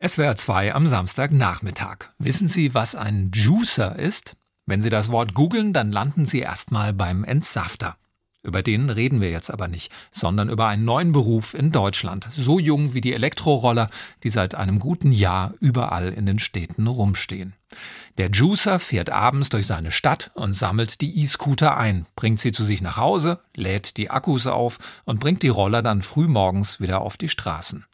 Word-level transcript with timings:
SWR 0.00 0.36
2 0.36 0.74
am 0.76 0.86
Samstagnachmittag. 0.86 2.10
Wissen 2.18 2.46
Sie, 2.46 2.72
was 2.72 2.94
ein 2.94 3.32
Juicer 3.34 3.98
ist? 3.98 4.36
Wenn 4.64 4.80
Sie 4.80 4.90
das 4.90 5.10
Wort 5.10 5.34
googeln, 5.34 5.72
dann 5.72 5.90
landen 5.90 6.24
Sie 6.24 6.38
erstmal 6.38 6.92
beim 6.92 7.24
Entsafter. 7.24 7.96
Über 8.44 8.62
den 8.62 8.90
reden 8.90 9.20
wir 9.20 9.32
jetzt 9.32 9.50
aber 9.50 9.66
nicht, 9.66 9.90
sondern 10.12 10.50
über 10.50 10.68
einen 10.68 10.84
neuen 10.84 11.10
Beruf 11.10 11.52
in 11.52 11.72
Deutschland, 11.72 12.28
so 12.30 12.60
jung 12.60 12.94
wie 12.94 13.00
die 13.00 13.12
Elektroroller, 13.12 13.90
die 14.22 14.30
seit 14.30 14.54
einem 14.54 14.78
guten 14.78 15.10
Jahr 15.10 15.54
überall 15.58 16.12
in 16.12 16.26
den 16.26 16.38
Städten 16.38 16.86
rumstehen. 16.86 17.54
Der 18.18 18.30
Juicer 18.30 18.78
fährt 18.78 19.10
abends 19.10 19.48
durch 19.48 19.66
seine 19.66 19.90
Stadt 19.90 20.30
und 20.34 20.52
sammelt 20.52 21.00
die 21.00 21.18
E-Scooter 21.20 21.76
ein, 21.76 22.06
bringt 22.14 22.38
sie 22.38 22.52
zu 22.52 22.64
sich 22.64 22.82
nach 22.82 22.98
Hause, 22.98 23.40
lädt 23.56 23.96
die 23.96 24.10
Akkus 24.10 24.46
auf 24.46 24.78
und 25.04 25.18
bringt 25.18 25.42
die 25.42 25.48
Roller 25.48 25.82
dann 25.82 26.02
frühmorgens 26.02 26.78
wieder 26.78 27.00
auf 27.00 27.16
die 27.16 27.28
Straßen. 27.28 27.84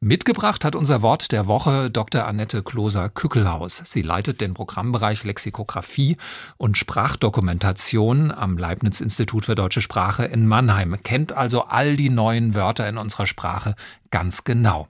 Mitgebracht 0.00 0.66
hat 0.66 0.76
unser 0.76 1.00
Wort 1.00 1.32
der 1.32 1.46
Woche 1.46 1.90
Dr. 1.90 2.26
Annette 2.26 2.62
Kloser-Kückelhaus. 2.62 3.80
Sie 3.86 4.02
leitet 4.02 4.42
den 4.42 4.52
Programmbereich 4.52 5.24
Lexikographie 5.24 6.18
und 6.58 6.76
Sprachdokumentation 6.76 8.30
am 8.30 8.58
Leibniz-Institut 8.58 9.46
für 9.46 9.54
deutsche 9.54 9.80
Sprache 9.80 10.26
in 10.26 10.46
Mannheim, 10.46 10.96
kennt 11.02 11.32
also 11.32 11.62
all 11.62 11.96
die 11.96 12.10
neuen 12.10 12.54
Wörter 12.54 12.86
in 12.86 12.98
unserer 12.98 13.26
Sprache 13.26 13.74
ganz 14.10 14.44
genau. 14.44 14.86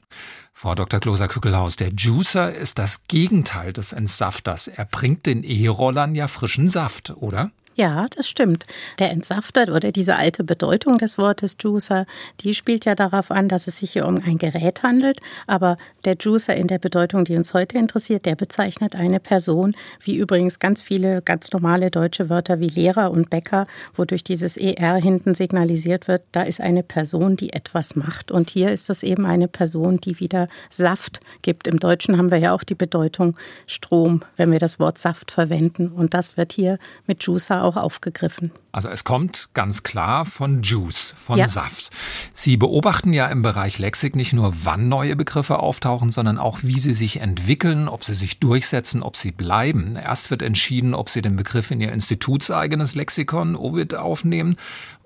Frau 0.53 0.75
Dr. 0.75 0.99
Kloser-Kückelhaus, 0.99 1.77
der 1.77 1.91
Juicer 1.91 2.53
ist 2.53 2.81
das 2.81 3.05
Gegenteil 3.05 3.73
des 3.73 3.93
Entsafters. 3.93 4.67
Er 4.67 4.87
bringt 4.87 5.27
den 5.27 5.45
E-Rollern 5.45 6.17
ja 6.17 6.27
frischen 6.27 6.69
Saft, 6.69 7.11
oder? 7.15 7.53
Ja, 7.77 8.07
das 8.17 8.27
stimmt. 8.27 8.65
Der 8.99 9.11
Entsafter 9.11 9.75
oder 9.75 9.93
diese 9.93 10.17
alte 10.17 10.45
Bedeutung 10.45 10.97
des 10.97 11.19
Wortes 11.19 11.59
Juicer, 11.61 12.07
die 12.41 12.55
spielt 12.55 12.87
ja 12.87 12.95
darauf 12.95 13.31
an, 13.31 13.49
dass 13.49 13.67
es 13.67 13.77
sich 13.77 13.93
hier 13.93 14.07
um 14.07 14.17
ein 14.17 14.39
Gerät 14.39 14.83
handelt. 14.83 15.21
Aber 15.47 15.77
der 16.07 16.17
Juicer 16.19 16.57
in 16.57 16.69
der 16.69 16.79
Bedeutung, 16.79 17.27
die 17.27 17.37
uns 17.37 17.53
heute 17.53 17.77
interessiert, 17.77 18.25
der 18.25 18.35
bezeichnet 18.35 18.95
eine 18.95 19.21
Person, 19.21 19.77
wie 20.01 20.17
übrigens 20.17 20.59
ganz 20.59 20.81
viele 20.81 21.21
ganz 21.21 21.53
normale 21.53 21.91
deutsche 21.91 22.31
Wörter 22.31 22.61
wie 22.61 22.69
Lehrer 22.69 23.11
und 23.11 23.29
Bäcker, 23.29 23.67
wodurch 23.95 24.25
dieses 24.25 24.57
ER 24.57 24.95
hinten 24.95 25.35
signalisiert 25.35 26.09
wird, 26.09 26.23
da 26.33 26.45
ist 26.45 26.63
eine 26.63 26.83
Person, 26.83 27.37
die 27.37 27.53
etwas 27.53 27.95
macht. 27.95 28.31
Und 28.31 28.49
hier 28.49 28.73
ist 28.73 28.89
es 28.89 29.03
eben 29.03 29.27
eine 29.27 29.49
Person, 29.49 29.99
die 30.01 30.19
wieder 30.19 30.49
Saft 30.71 31.21
gibt. 31.43 31.67
Im 31.67 31.79
Deutschen 31.79 32.17
haben 32.17 32.31
wir 32.31 32.39
ja 32.39 32.55
auch 32.55 32.63
die 32.63 32.75
Bedeutung 32.75 33.37
Strom, 33.67 34.23
wenn 34.37 34.51
wir 34.51 34.61
das 34.61 34.81
Wort 34.81 34.99
Saft 34.99 35.31
verwenden. 35.31 35.89
Und 35.89 36.15
das 36.15 36.39
wird 36.39 36.55
hier 36.55 36.79
mit 37.07 37.23
Juicer 37.25 37.66
auch 37.67 37.77
aufgegriffen. 37.77 38.53
Also 38.77 38.91
es 38.91 39.05
kommt 39.05 39.49
ganz 39.55 39.85
klar 39.85 40.27
von 40.27 40.61
Juice, 40.61 41.15
von 41.17 41.39
ja. 41.39 41.47
Saft. 41.47 41.89
Sie 42.35 42.59
beobachten 42.59 43.15
ja 43.15 43.27
im 43.29 43.41
Bereich 43.41 43.79
Lexik 43.79 44.15
nicht 44.15 44.35
nur, 44.35 44.53
wann 44.65 44.91
neue 44.91 45.17
Begriffe 45.17 45.61
auftauchen, 45.61 46.11
sondern 46.11 46.37
auch, 46.37 46.59
wie 46.61 46.79
sie 46.79 46.93
sich 46.93 47.23
entwickeln, 47.23 47.89
ob 47.89 48.05
sie 48.05 48.15
sich 48.15 48.39
durchsetzen, 48.39 49.03
ob 49.03 49.17
sie 49.17 49.33
bleiben. 49.33 49.97
Erst 49.97 50.31
wird 50.31 50.43
entschieden, 50.43 50.93
ob 50.93 51.09
sie 51.09 51.23
den 51.23 51.37
Begriff 51.37 51.71
in 51.71 51.81
ihr 51.81 51.91
institutseigenes 51.91 52.95
Lexikon, 52.95 53.57
Ovid, 53.57 53.95
aufnehmen. 53.95 54.57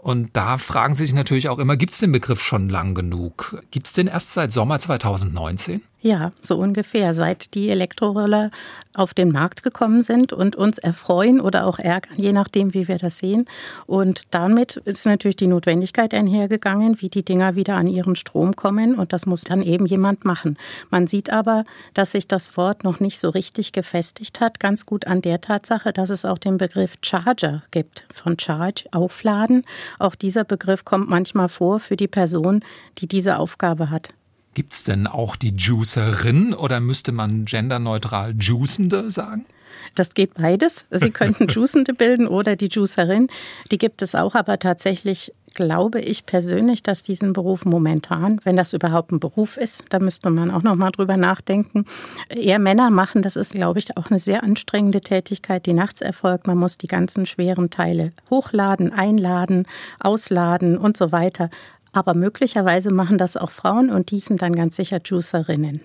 Und 0.02 0.30
da 0.32 0.56
fragen 0.56 0.94
Sie 0.94 1.04
sich 1.04 1.14
natürlich 1.14 1.50
auch 1.50 1.58
immer, 1.58 1.76
gibt 1.76 1.92
es 1.92 1.98
den 1.98 2.10
Begriff 2.10 2.42
schon 2.42 2.70
lang 2.70 2.94
genug? 2.94 3.62
Gibt 3.70 3.86
es 3.86 3.92
den 3.92 4.06
erst 4.06 4.32
seit 4.32 4.50
Sommer 4.50 4.78
2019? 4.78 5.82
Ja, 6.00 6.32
so 6.40 6.56
ungefähr, 6.56 7.12
seit 7.12 7.52
die 7.52 7.68
Elektroroller 7.68 8.50
auf 8.94 9.12
den 9.12 9.30
Markt 9.30 9.62
gekommen 9.62 10.00
sind 10.00 10.32
und 10.32 10.56
uns 10.56 10.78
erfreuen 10.78 11.38
oder 11.38 11.66
auch 11.66 11.78
ärgern, 11.78 12.14
je 12.16 12.32
nachdem, 12.32 12.72
wie 12.72 12.88
wir 12.88 12.96
das 12.96 13.18
sehen. 13.18 13.44
Und 13.86 14.34
damit 14.34 14.76
ist 14.76 15.06
natürlich 15.06 15.36
die 15.36 15.46
Notwendigkeit 15.46 16.14
einhergegangen, 16.14 17.00
wie 17.00 17.08
die 17.08 17.24
Dinger 17.24 17.56
wieder 17.56 17.76
an 17.76 17.86
ihren 17.86 18.16
Strom 18.16 18.56
kommen. 18.56 18.94
Und 18.94 19.12
das 19.12 19.26
muss 19.26 19.42
dann 19.42 19.62
eben 19.62 19.86
jemand 19.86 20.24
machen. 20.24 20.58
Man 20.90 21.06
sieht 21.06 21.30
aber, 21.30 21.64
dass 21.94 22.12
sich 22.12 22.26
das 22.26 22.56
Wort 22.56 22.84
noch 22.84 23.00
nicht 23.00 23.18
so 23.18 23.30
richtig 23.30 23.72
gefestigt 23.72 24.40
hat, 24.40 24.60
ganz 24.60 24.86
gut 24.86 25.06
an 25.06 25.22
der 25.22 25.40
Tatsache, 25.40 25.92
dass 25.92 26.10
es 26.10 26.24
auch 26.24 26.38
den 26.38 26.56
Begriff 26.56 26.96
Charger 27.02 27.62
gibt, 27.70 28.04
von 28.12 28.38
Charge, 28.38 28.84
aufladen. 28.92 29.64
Auch 29.98 30.14
dieser 30.14 30.44
Begriff 30.44 30.84
kommt 30.84 31.08
manchmal 31.08 31.48
vor 31.48 31.80
für 31.80 31.96
die 31.96 32.08
Person, 32.08 32.64
die 32.98 33.06
diese 33.06 33.38
Aufgabe 33.38 33.90
hat. 33.90 34.10
Gibt 34.54 34.72
es 34.72 34.82
denn 34.82 35.06
auch 35.06 35.36
die 35.36 35.54
Juicerin 35.54 36.54
oder 36.54 36.80
müsste 36.80 37.12
man 37.12 37.44
genderneutral 37.44 38.34
Juicende 38.38 39.10
sagen? 39.10 39.46
Das 39.94 40.14
geht 40.14 40.34
beides. 40.34 40.86
Sie 40.90 41.10
könnten 41.10 41.48
Juicende 41.48 41.94
bilden 41.94 42.26
oder 42.26 42.56
die 42.56 42.68
Juicerin. 42.68 43.28
Die 43.70 43.78
gibt 43.78 44.02
es 44.02 44.14
auch, 44.14 44.34
aber 44.34 44.58
tatsächlich 44.58 45.32
glaube 45.54 46.00
ich 46.00 46.26
persönlich, 46.26 46.82
dass 46.82 47.02
diesen 47.02 47.32
Beruf 47.32 47.64
momentan, 47.64 48.40
wenn 48.44 48.56
das 48.56 48.72
überhaupt 48.72 49.12
ein 49.12 49.20
Beruf 49.20 49.56
ist, 49.56 49.82
da 49.88 49.98
müsste 49.98 50.30
man 50.30 50.50
auch 50.50 50.62
noch 50.62 50.76
mal 50.76 50.90
drüber 50.90 51.16
nachdenken, 51.16 51.84
eher 52.28 52.58
Männer 52.58 52.90
machen. 52.90 53.22
Das 53.22 53.36
ist, 53.36 53.52
glaube 53.52 53.78
ich, 53.78 53.96
auch 53.96 54.10
eine 54.10 54.18
sehr 54.18 54.42
anstrengende 54.42 55.00
Tätigkeit, 55.00 55.66
die 55.66 55.72
nachts 55.72 56.00
erfolgt. 56.00 56.46
Man 56.46 56.58
muss 56.58 56.78
die 56.78 56.86
ganzen 56.86 57.26
schweren 57.26 57.70
Teile 57.70 58.10
hochladen, 58.30 58.92
einladen, 58.92 59.66
ausladen 59.98 60.78
und 60.78 60.96
so 60.96 61.12
weiter. 61.12 61.50
Aber 61.92 62.14
möglicherweise 62.14 62.92
machen 62.92 63.18
das 63.18 63.36
auch 63.36 63.50
Frauen 63.50 63.90
und 63.90 64.10
die 64.12 64.20
sind 64.20 64.42
dann 64.42 64.54
ganz 64.54 64.76
sicher 64.76 65.00
Juicerinnen. 65.04 65.80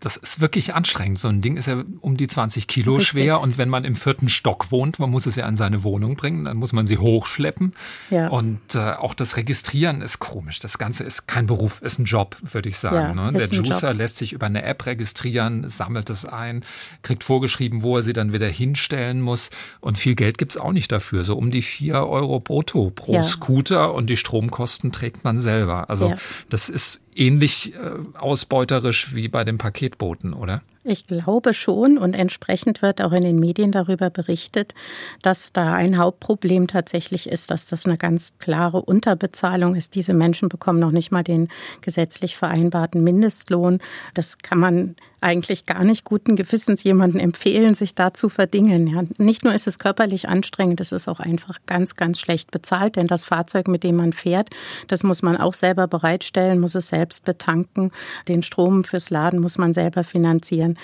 Das 0.00 0.18
ist 0.18 0.40
wirklich 0.42 0.74
anstrengend. 0.74 1.18
So 1.18 1.28
ein 1.28 1.40
Ding 1.40 1.56
ist 1.56 1.66
ja 1.66 1.82
um 2.00 2.18
die 2.18 2.26
20 2.26 2.66
Kilo 2.66 2.96
Richtig. 2.96 3.08
schwer 3.08 3.40
und 3.40 3.56
wenn 3.56 3.70
man 3.70 3.84
im 3.84 3.94
vierten 3.94 4.28
Stock 4.28 4.70
wohnt, 4.70 4.98
man 4.98 5.10
muss 5.10 5.24
es 5.24 5.36
ja 5.36 5.46
an 5.46 5.56
seine 5.56 5.84
Wohnung 5.84 6.16
bringen, 6.16 6.44
dann 6.44 6.58
muss 6.58 6.74
man 6.74 6.86
sie 6.86 6.98
hochschleppen. 6.98 7.72
Ja. 8.10 8.28
Und 8.28 8.74
äh, 8.74 8.92
auch 8.92 9.14
das 9.14 9.38
Registrieren 9.38 10.02
ist 10.02 10.18
komisch. 10.18 10.60
Das 10.60 10.76
Ganze 10.76 11.02
ist 11.04 11.26
kein 11.26 11.46
Beruf, 11.46 11.80
ist 11.80 11.98
ein 11.98 12.04
Job, 12.04 12.36
würde 12.42 12.68
ich 12.68 12.76
sagen. 12.76 13.16
Ja, 13.18 13.30
ne? 13.30 13.38
Der 13.38 13.48
Juicer 13.48 13.90
Job. 13.90 13.98
lässt 13.98 14.18
sich 14.18 14.34
über 14.34 14.46
eine 14.46 14.64
App 14.64 14.84
registrieren, 14.84 15.66
sammelt 15.66 16.10
es 16.10 16.26
ein, 16.26 16.62
kriegt 17.00 17.24
vorgeschrieben, 17.24 17.82
wo 17.82 17.96
er 17.96 18.02
sie 18.02 18.12
dann 18.12 18.34
wieder 18.34 18.48
hinstellen 18.48 19.22
muss. 19.22 19.48
Und 19.80 19.96
viel 19.96 20.14
Geld 20.14 20.36
gibt's 20.36 20.58
auch 20.58 20.72
nicht 20.72 20.92
dafür. 20.92 21.24
So 21.24 21.38
um 21.38 21.50
die 21.50 21.62
vier 21.62 22.06
Euro 22.06 22.38
brutto 22.38 22.90
pro 22.90 23.14
ja. 23.14 23.22
Scooter 23.22 23.94
und 23.94 24.10
die 24.10 24.18
Stromkosten 24.18 24.92
trägt 24.92 25.24
man 25.24 25.38
selber. 25.38 25.88
Also 25.88 26.12
das 26.50 26.68
ist 26.68 27.00
ähnlich 27.16 27.74
äh, 27.74 27.78
ausbeuterisch 28.18 29.14
wie 29.14 29.28
bei 29.28 29.44
den 29.44 29.58
Paketbooten, 29.58 30.32
oder? 30.32 30.62
Ich 30.88 31.08
glaube 31.08 31.52
schon 31.52 31.98
und 31.98 32.14
entsprechend 32.14 32.80
wird 32.80 33.02
auch 33.02 33.10
in 33.10 33.22
den 33.22 33.40
Medien 33.40 33.72
darüber 33.72 34.08
berichtet, 34.08 34.72
dass 35.20 35.52
da 35.52 35.74
ein 35.74 35.98
Hauptproblem 35.98 36.68
tatsächlich 36.68 37.28
ist, 37.28 37.50
dass 37.50 37.66
das 37.66 37.86
eine 37.86 37.96
ganz 37.98 38.34
klare 38.38 38.80
Unterbezahlung 38.80 39.74
ist. 39.74 39.96
Diese 39.96 40.14
Menschen 40.14 40.48
bekommen 40.48 40.78
noch 40.78 40.92
nicht 40.92 41.10
mal 41.10 41.24
den 41.24 41.48
gesetzlich 41.80 42.36
vereinbarten 42.36 43.02
Mindestlohn. 43.02 43.80
Das 44.14 44.38
kann 44.38 44.60
man 44.60 44.94
eigentlich 45.20 45.64
gar 45.64 45.82
nicht 45.82 46.04
guten 46.04 46.36
Gewissens 46.36 46.84
jemandem 46.84 47.20
empfehlen, 47.20 47.74
sich 47.74 47.94
da 47.94 48.12
zu 48.12 48.28
verdingen. 48.28 48.86
Ja, 48.86 49.02
nicht 49.18 49.44
nur 49.44 49.54
ist 49.54 49.66
es 49.66 49.78
körperlich 49.78 50.28
anstrengend, 50.28 50.80
es 50.80 50.92
ist 50.92 51.08
auch 51.08 51.20
einfach 51.20 51.58
ganz, 51.66 51.96
ganz 51.96 52.20
schlecht 52.20 52.50
bezahlt, 52.50 52.96
denn 52.96 53.06
das 53.06 53.24
Fahrzeug, 53.24 53.66
mit 53.66 53.82
dem 53.82 53.96
man 53.96 54.12
fährt, 54.12 54.50
das 54.88 55.02
muss 55.02 55.22
man 55.22 55.36
auch 55.36 55.54
selber 55.54 55.88
bereitstellen, 55.88 56.60
muss 56.60 56.74
es 56.74 56.88
selbst 56.88 57.24
betanken. 57.24 57.90
Den 58.28 58.42
Strom 58.42 58.84
fürs 58.84 59.10
Laden 59.10 59.40
muss 59.40 59.58
man 59.58 59.72
selber 59.72 60.04
finanzieren 60.04 60.75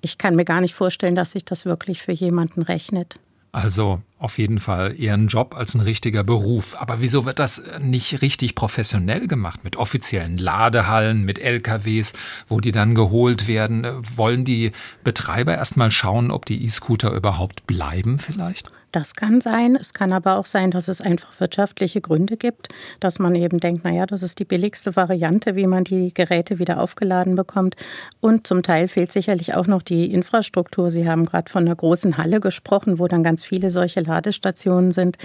ich 0.00 0.18
kann 0.18 0.36
mir 0.36 0.44
gar 0.44 0.60
nicht 0.60 0.74
vorstellen, 0.74 1.14
dass 1.14 1.32
sich 1.32 1.44
das 1.44 1.64
wirklich 1.64 2.02
für 2.02 2.12
jemanden 2.12 2.62
rechnet. 2.62 3.16
Also 3.52 4.02
auf 4.18 4.38
jeden 4.38 4.58
Fall 4.58 5.00
eher 5.00 5.14
ein 5.14 5.28
Job 5.28 5.54
als 5.56 5.74
ein 5.74 5.80
richtiger 5.80 6.24
Beruf. 6.24 6.74
Aber 6.76 7.00
wieso 7.00 7.24
wird 7.24 7.38
das 7.38 7.62
nicht 7.80 8.20
richtig 8.20 8.56
professionell 8.56 9.28
gemacht? 9.28 9.62
Mit 9.62 9.76
offiziellen 9.76 10.38
Ladehallen, 10.38 11.24
mit 11.24 11.38
LKWs, 11.38 12.14
wo 12.48 12.60
die 12.60 12.72
dann 12.72 12.96
geholt 12.96 13.46
werden? 13.46 13.86
Wollen 14.16 14.44
die 14.44 14.72
Betreiber 15.04 15.54
erstmal 15.54 15.92
schauen, 15.92 16.32
ob 16.32 16.46
die 16.46 16.64
E-Scooter 16.64 17.12
überhaupt 17.12 17.64
bleiben 17.68 18.18
vielleicht? 18.18 18.72
Das 18.94 19.16
kann 19.16 19.40
sein. 19.40 19.74
Es 19.74 19.92
kann 19.92 20.12
aber 20.12 20.36
auch 20.36 20.46
sein, 20.46 20.70
dass 20.70 20.86
es 20.86 21.00
einfach 21.00 21.40
wirtschaftliche 21.40 22.00
Gründe 22.00 22.36
gibt, 22.36 22.68
dass 23.00 23.18
man 23.18 23.34
eben 23.34 23.58
denkt, 23.58 23.82
naja, 23.82 24.06
das 24.06 24.22
ist 24.22 24.38
die 24.38 24.44
billigste 24.44 24.94
Variante, 24.94 25.56
wie 25.56 25.66
man 25.66 25.82
die 25.82 26.14
Geräte 26.14 26.60
wieder 26.60 26.80
aufgeladen 26.80 27.34
bekommt. 27.34 27.74
Und 28.20 28.46
zum 28.46 28.62
Teil 28.62 28.86
fehlt 28.86 29.10
sicherlich 29.10 29.54
auch 29.54 29.66
noch 29.66 29.82
die 29.82 30.12
Infrastruktur. 30.12 30.92
Sie 30.92 31.08
haben 31.08 31.26
gerade 31.26 31.50
von 31.50 31.64
einer 31.64 31.74
großen 31.74 32.18
Halle 32.18 32.38
gesprochen, 32.38 33.00
wo 33.00 33.08
dann 33.08 33.24
ganz 33.24 33.44
viele 33.44 33.70
solche 33.70 34.00
Ladestationen 34.00 34.92
sind. 34.92 35.18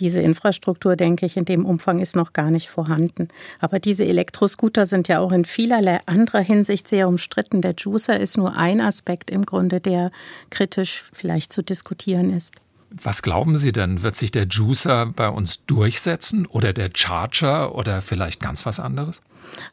Diese 0.00 0.20
Infrastruktur, 0.20 0.96
denke 0.96 1.24
ich, 1.24 1.36
in 1.36 1.44
dem 1.44 1.64
Umfang 1.64 2.00
ist 2.00 2.16
noch 2.16 2.32
gar 2.32 2.50
nicht 2.50 2.70
vorhanden. 2.70 3.28
Aber 3.60 3.78
diese 3.78 4.04
Elektroscooter 4.04 4.84
sind 4.84 5.06
ja 5.06 5.20
auch 5.20 5.30
in 5.30 5.44
vielerlei 5.44 6.00
anderer 6.06 6.40
Hinsicht 6.40 6.88
sehr 6.88 7.06
umstritten. 7.06 7.60
Der 7.60 7.74
Juicer 7.78 8.18
ist 8.18 8.36
nur 8.36 8.56
ein 8.56 8.80
Aspekt 8.80 9.30
im 9.30 9.46
Grunde, 9.46 9.80
der 9.80 10.10
kritisch 10.50 11.04
vielleicht 11.12 11.52
zu 11.52 11.62
diskutieren 11.62 12.30
ist. 12.30 12.56
Was 13.00 13.22
glauben 13.22 13.56
Sie 13.56 13.72
denn? 13.72 14.02
Wird 14.02 14.16
sich 14.16 14.30
der 14.30 14.46
Juicer 14.46 15.06
bei 15.06 15.28
uns 15.28 15.64
durchsetzen 15.66 16.46
oder 16.46 16.72
der 16.72 16.90
Charger 16.94 17.74
oder 17.74 18.02
vielleicht 18.02 18.40
ganz 18.40 18.66
was 18.66 18.80
anderes? 18.80 19.22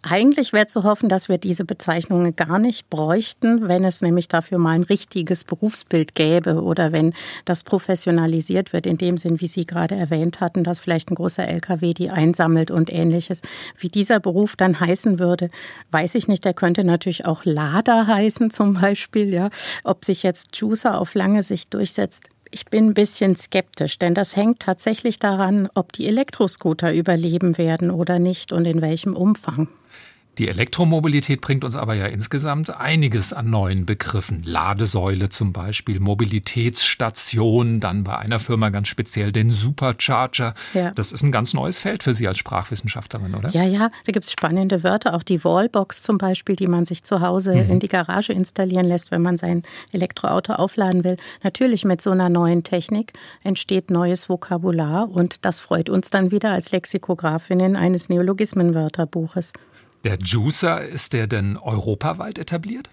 Eigentlich 0.02 0.54
wäre 0.54 0.68
zu 0.68 0.84
hoffen, 0.84 1.10
dass 1.10 1.30
wir 1.30 1.38
diese 1.38 1.64
Bezeichnungen 1.66 2.36
gar 2.36 2.60
nicht 2.60 2.90
bräuchten, 2.90 3.68
wenn 3.68 3.86
es 3.86 4.02
nämlich 4.02 4.28
dafür 4.28 4.58
mal 4.58 4.76
ein 4.76 4.84
richtiges 4.84 5.44
Berufsbild 5.44 6.16
gäbe 6.16 6.62
oder 6.62 6.92
wenn 6.92 7.14
das 7.46 7.64
professionalisiert 7.64 8.74
wird, 8.74 8.86
in 8.86 8.98
dem 8.98 9.18
Sinn, 9.18 9.40
wie 9.40 9.48
Sie 9.48 9.66
gerade 9.66 9.96
erwähnt 9.96 10.42
hatten, 10.42 10.64
dass 10.64 10.80
vielleicht 10.80 11.12
ein 11.12 11.16
großer 11.16 11.48
LKW 11.48 11.94
die 11.94 12.10
einsammelt 12.10 12.72
und 12.72 12.92
ähnliches. 12.92 13.42
Wie 13.78 13.90
dieser 13.90 14.20
Beruf 14.20 14.56
dann 14.56 14.80
heißen 14.80 15.20
würde, 15.20 15.50
weiß 15.92 16.16
ich 16.16 16.28
nicht. 16.28 16.46
Der 16.46 16.54
könnte 16.54 16.84
natürlich 16.84 17.26
auch 17.26 17.46
Lader 17.46 18.08
heißen 18.08 18.50
zum 18.50 18.74
Beispiel. 18.74 19.34
Ja. 19.34 19.50
Ob 19.84 20.04
sich 20.04 20.24
jetzt 20.24 20.56
Juicer 20.58 21.00
auf 21.00 21.14
lange 21.14 21.44
Sicht 21.44 21.74
durchsetzt, 21.74 22.24
ich 22.52 22.66
bin 22.66 22.88
ein 22.88 22.94
bisschen 22.94 23.36
skeptisch, 23.36 24.00
denn 24.00 24.14
das 24.14 24.36
hängt 24.36 24.60
tatsächlich 24.60 25.20
daran, 25.20 25.70
ob 25.74 25.92
die 25.94 26.08
Elektroscooter 26.08 26.94
überleben 26.94 27.58
werden 27.58 27.92
oder 27.92 28.20
nicht 28.20 28.52
und 28.52 28.66
in 28.66 28.82
welchem 28.82 29.16
Umfang. 29.16 29.68
Die 30.40 30.48
Elektromobilität 30.48 31.42
bringt 31.42 31.66
uns 31.66 31.76
aber 31.76 31.96
ja 31.96 32.06
insgesamt 32.06 32.70
einiges 32.70 33.34
an 33.34 33.50
neuen 33.50 33.86
Begriffen. 33.86 34.42
Ladesäule 34.46 35.28
zum 35.28 35.52
Beispiel, 35.52 36.00
Mobilitätsstation, 36.00 37.82
dann 37.82 38.06
bei 38.06 38.18
einer 38.18 38.40
Firma 38.40 38.70
ganz 38.70 38.88
speziell 38.88 39.34
den 39.34 39.52
Supercharger. 39.52 40.54
Ja. 40.74 40.92
Das 40.92 41.12
ist 41.12 41.24
ein 41.24 41.34
ganz 41.34 41.54
neues 41.54 41.78
Feld 41.78 42.04
für 42.04 42.14
Sie 42.14 42.26
als 42.26 42.38
Sprachwissenschaftlerin, 42.38 43.36
oder? 43.36 43.50
Ja, 43.50 43.66
ja, 43.66 43.92
da 44.06 44.12
gibt 44.14 44.28
es 44.28 44.32
spannende 44.32 44.82
Wörter, 44.82 45.14
auch 45.14 45.24
die 45.24 45.44
Wallbox 45.44 46.04
zum 46.04 46.18
Beispiel, 46.18 46.56
die 46.56 46.68
man 46.68 46.86
sich 46.86 47.04
zu 47.04 47.20
Hause 47.20 47.56
mhm. 47.56 47.72
in 47.72 47.80
die 47.80 47.90
Garage 47.90 48.32
installieren 48.32 48.86
lässt, 48.86 49.12
wenn 49.12 49.22
man 49.22 49.36
sein 49.36 49.64
Elektroauto 49.92 50.54
aufladen 50.54 51.04
will. 51.04 51.18
Natürlich 51.44 51.84
mit 51.84 52.02
so 52.02 52.12
einer 52.12 52.30
neuen 52.30 52.64
Technik 52.64 53.12
entsteht 53.44 53.92
neues 53.92 54.30
Vokabular 54.30 55.10
und 55.12 55.44
das 55.44 55.60
freut 55.60 55.90
uns 55.90 56.12
dann 56.12 56.32
wieder 56.32 56.52
als 56.52 56.72
Lexikografinnen 56.72 57.76
eines 57.76 58.08
Neologismenwörterbuches. 58.08 59.52
Der 60.04 60.18
Juicer, 60.20 60.82
ist 60.82 61.14
der 61.14 61.28
denn 61.28 61.58
europaweit 61.58 62.40
etabliert? 62.40 62.90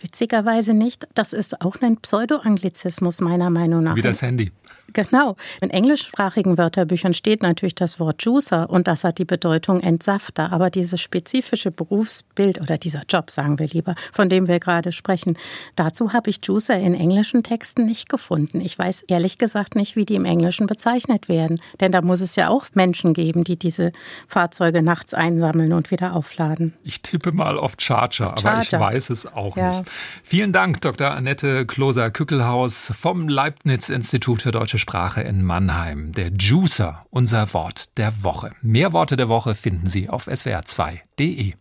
Witzigerweise 0.00 0.74
nicht. 0.74 1.06
Das 1.14 1.32
ist 1.32 1.62
auch 1.62 1.76
ein 1.80 1.96
Pseudoanglizismus 1.96 3.20
meiner 3.20 3.50
Meinung 3.50 3.82
nach. 3.82 3.96
Wie 3.96 4.02
das 4.02 4.22
Handy. 4.22 4.52
Genau. 4.92 5.36
In 5.60 5.70
englischsprachigen 5.70 6.56
Wörterbüchern 6.56 7.12
steht 7.12 7.42
natürlich 7.42 7.74
das 7.74 8.00
Wort 8.00 8.24
Juicer 8.24 8.70
und 8.70 8.86
das 8.86 9.04
hat 9.04 9.18
die 9.18 9.24
Bedeutung 9.24 9.80
Entsafter. 9.80 10.52
Aber 10.52 10.70
dieses 10.70 11.00
spezifische 11.00 11.70
Berufsbild 11.70 12.60
oder 12.60 12.78
dieser 12.78 13.02
Job, 13.08 13.30
sagen 13.30 13.58
wir 13.58 13.66
lieber, 13.66 13.94
von 14.12 14.28
dem 14.28 14.48
wir 14.48 14.58
gerade 14.58 14.92
sprechen, 14.92 15.38
dazu 15.74 16.12
habe 16.12 16.30
ich 16.30 16.38
Juicer 16.42 16.78
in 16.78 16.94
englischen 16.94 17.42
Texten 17.42 17.84
nicht 17.84 18.08
gefunden. 18.08 18.60
Ich 18.60 18.78
weiß 18.78 19.02
ehrlich 19.02 19.38
gesagt 19.38 19.74
nicht, 19.74 19.96
wie 19.96 20.06
die 20.06 20.14
im 20.14 20.24
Englischen 20.24 20.66
bezeichnet 20.66 21.28
werden. 21.28 21.60
Denn 21.80 21.92
da 21.92 22.00
muss 22.00 22.20
es 22.20 22.36
ja 22.36 22.48
auch 22.48 22.66
Menschen 22.74 23.12
geben, 23.12 23.44
die 23.44 23.58
diese 23.58 23.92
Fahrzeuge 24.28 24.82
nachts 24.82 25.12
einsammeln 25.14 25.72
und 25.72 25.90
wieder 25.90 26.14
aufladen. 26.14 26.72
Ich 26.84 27.02
tippe 27.02 27.32
mal 27.32 27.58
auf 27.58 27.74
Charger, 27.78 28.28
Charger. 28.28 28.48
aber 28.48 28.62
ich 28.62 28.72
weiß 28.72 29.10
es 29.10 29.32
auch 29.32 29.56
ja. 29.56 29.68
nicht. 29.68 29.90
Vielen 30.22 30.52
Dank, 30.52 30.80
Dr. 30.80 31.10
Annette 31.10 31.66
Kloser-Kückelhaus 31.66 32.92
vom 32.98 33.28
Leibniz-Institut 33.28 34.42
für 34.42 34.52
Deutsche 34.66 34.78
Sprache 34.78 35.22
in 35.22 35.44
Mannheim. 35.44 36.10
Der 36.10 36.32
Juicer, 36.32 37.06
unser 37.10 37.54
Wort 37.54 37.96
der 37.98 38.24
Woche. 38.24 38.50
Mehr 38.62 38.92
Worte 38.92 39.16
der 39.16 39.28
Woche 39.28 39.54
finden 39.54 39.86
Sie 39.86 40.08
auf 40.08 40.26
swr2.de. 40.26 41.54